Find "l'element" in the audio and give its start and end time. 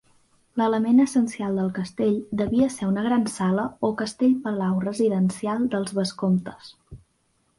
0.59-1.01